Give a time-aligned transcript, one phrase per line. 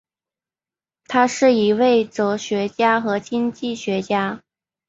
[1.05, 4.41] 他是一位哲学家和经济学家。